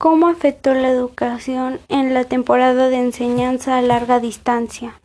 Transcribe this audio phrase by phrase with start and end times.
[0.00, 4.98] ¿Cómo afectó la educación en la temporada de enseñanza a larga distancia?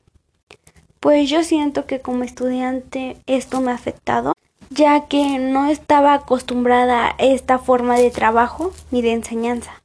[1.01, 4.35] Pues yo siento que como estudiante esto me ha afectado,
[4.69, 9.83] ya que no estaba acostumbrada a esta forma de trabajo ni de enseñanza.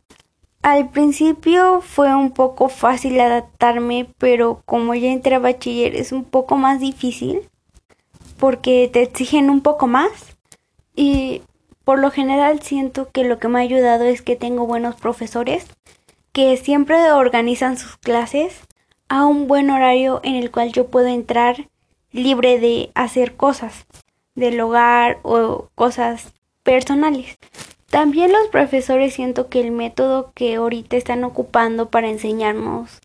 [0.63, 6.23] Al principio fue un poco fácil adaptarme, pero como ya entré a bachiller es un
[6.23, 7.51] poco más difícil
[8.39, 10.37] porque te exigen un poco más
[10.95, 11.43] y
[11.91, 15.67] por lo general siento que lo que me ha ayudado es que tengo buenos profesores
[16.31, 18.61] que siempre organizan sus clases
[19.09, 21.69] a un buen horario en el cual yo puedo entrar
[22.13, 23.87] libre de hacer cosas
[24.37, 27.37] del hogar o cosas personales.
[27.89, 33.01] También los profesores siento que el método que ahorita están ocupando para enseñarnos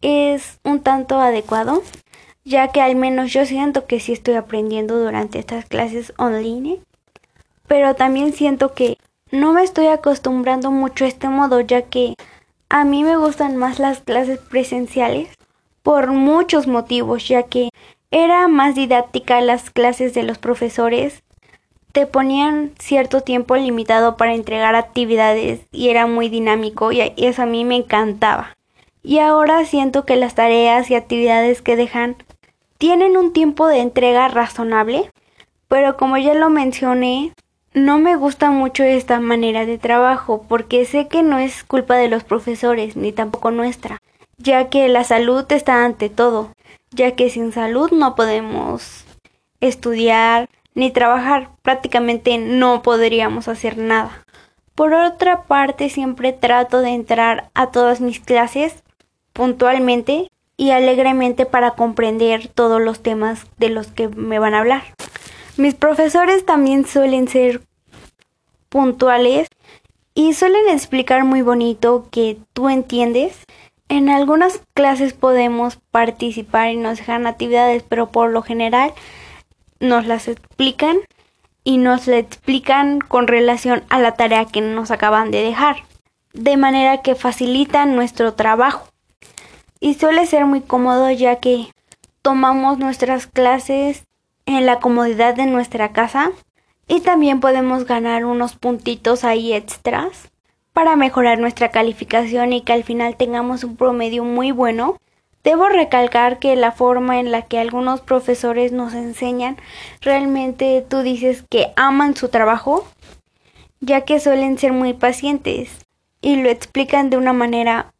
[0.00, 1.82] es un tanto adecuado,
[2.44, 6.80] ya que al menos yo siento que sí estoy aprendiendo durante estas clases online
[7.72, 8.98] pero también siento que
[9.30, 12.16] no me estoy acostumbrando mucho a este modo ya que
[12.68, 15.30] a mí me gustan más las clases presenciales
[15.82, 17.70] por muchos motivos ya que
[18.10, 21.22] era más didáctica las clases de los profesores
[21.92, 27.46] te ponían cierto tiempo limitado para entregar actividades y era muy dinámico y eso a
[27.46, 28.54] mí me encantaba.
[29.02, 32.16] Y ahora siento que las tareas y actividades que dejan
[32.76, 35.10] tienen un tiempo de entrega razonable,
[35.68, 37.32] pero como ya lo mencioné,
[37.74, 42.08] no me gusta mucho esta manera de trabajo porque sé que no es culpa de
[42.08, 44.02] los profesores ni tampoco nuestra,
[44.36, 46.52] ya que la salud está ante todo,
[46.90, 49.04] ya que sin salud no podemos
[49.60, 54.24] estudiar ni trabajar, prácticamente no podríamos hacer nada.
[54.74, 58.82] Por otra parte, siempre trato de entrar a todas mis clases
[59.32, 64.82] puntualmente y alegremente para comprender todos los temas de los que me van a hablar.
[65.56, 67.60] Mis profesores también suelen ser
[68.70, 69.48] puntuales
[70.14, 73.44] y suelen explicar muy bonito que tú entiendes.
[73.88, 78.94] En algunas clases podemos participar y nos dejan actividades, pero por lo general
[79.78, 80.96] nos las explican
[81.64, 85.76] y nos la explican con relación a la tarea que nos acaban de dejar,
[86.32, 88.88] de manera que facilitan nuestro trabajo.
[89.80, 91.66] Y suele ser muy cómodo ya que
[92.22, 94.04] tomamos nuestras clases
[94.46, 96.32] en la comodidad de nuestra casa
[96.88, 100.30] y también podemos ganar unos puntitos ahí extras
[100.72, 104.98] para mejorar nuestra calificación y que al final tengamos un promedio muy bueno.
[105.44, 109.56] Debo recalcar que la forma en la que algunos profesores nos enseñan,
[110.00, 112.86] realmente tú dices que aman su trabajo,
[113.80, 115.84] ya que suelen ser muy pacientes
[116.20, 117.92] y lo explican de una manera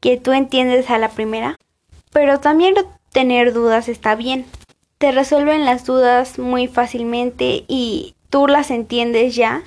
[0.00, 1.58] que tú entiendes a la primera,
[2.10, 2.74] pero también
[3.12, 4.46] tener dudas está bien
[4.98, 9.62] te resuelven las dudas muy fácilmente y tú las entiendes ya.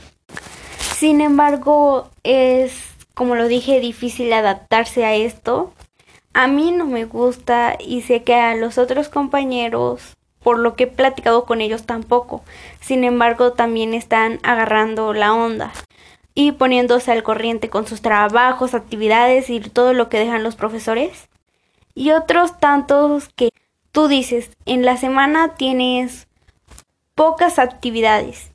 [0.79, 2.73] Sin embargo, es,
[3.13, 5.73] como lo dije, difícil adaptarse a esto.
[6.34, 10.85] A mí no me gusta y sé que a los otros compañeros, por lo que
[10.85, 12.44] he platicado con ellos tampoco.
[12.81, 15.72] Sin embargo, también están agarrando la onda
[16.34, 21.29] y poniéndose al corriente con sus trabajos, actividades y todo lo que dejan los profesores.
[21.94, 23.50] Y otros tantos que
[23.91, 26.27] Tú dices, en la semana tienes
[27.16, 28.51] pocas actividades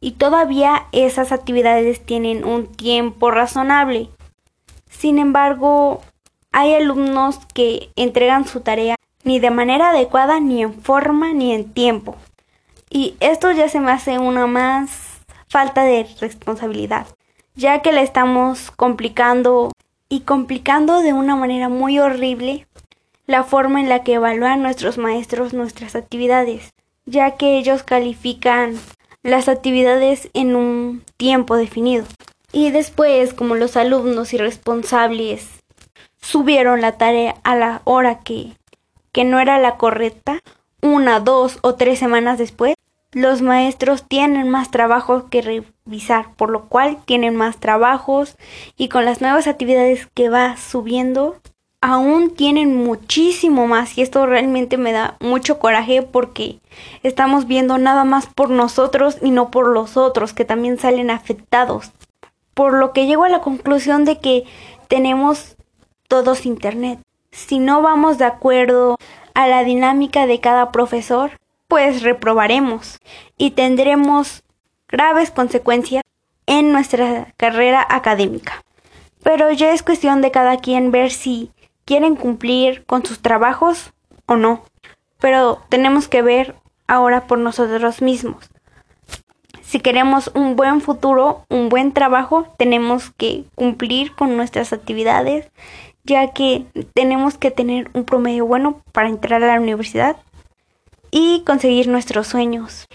[0.00, 4.10] y todavía esas actividades tienen un tiempo razonable.
[4.90, 6.02] Sin embargo,
[6.50, 11.72] hay alumnos que entregan su tarea ni de manera adecuada, ni en forma, ni en
[11.72, 12.16] tiempo.
[12.90, 17.06] Y esto ya se me hace una más falta de responsabilidad,
[17.54, 19.70] ya que la estamos complicando
[20.08, 22.66] y complicando de una manera muy horrible
[23.26, 26.72] la forma en la que evalúan nuestros maestros nuestras actividades,
[27.06, 28.78] ya que ellos califican
[29.22, 32.04] las actividades en un tiempo definido.
[32.52, 35.48] Y después, como los alumnos irresponsables
[36.20, 38.52] subieron la tarea a la hora que,
[39.12, 40.40] que no era la correcta,
[40.82, 42.74] una, dos o tres semanas después,
[43.12, 48.36] los maestros tienen más trabajo que revisar, por lo cual tienen más trabajos
[48.76, 51.36] y con las nuevas actividades que va subiendo
[51.82, 56.60] aún tienen muchísimo más y esto realmente me da mucho coraje porque
[57.02, 61.90] estamos viendo nada más por nosotros y no por los otros que también salen afectados.
[62.54, 64.44] Por lo que llego a la conclusión de que
[64.86, 65.56] tenemos
[66.06, 67.00] todos internet.
[67.32, 68.96] Si no vamos de acuerdo
[69.34, 71.32] a la dinámica de cada profesor,
[71.66, 73.00] pues reprobaremos
[73.36, 74.44] y tendremos
[74.88, 76.04] graves consecuencias
[76.46, 78.62] en nuestra carrera académica.
[79.24, 81.50] Pero ya es cuestión de cada quien ver si
[81.84, 83.92] quieren cumplir con sus trabajos
[84.26, 84.62] o no.
[85.20, 86.56] Pero tenemos que ver
[86.86, 88.50] ahora por nosotros mismos.
[89.62, 95.50] Si queremos un buen futuro, un buen trabajo, tenemos que cumplir con nuestras actividades,
[96.04, 100.16] ya que tenemos que tener un promedio bueno para entrar a la universidad
[101.10, 102.86] y conseguir nuestros sueños.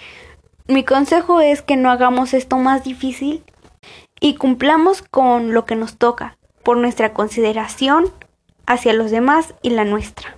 [0.68, 3.44] Mi consejo es que no hagamos esto más difícil
[4.19, 8.12] y cumplamos con lo que nos toca por nuestra consideración
[8.68, 10.37] hacia los demás y la nuestra.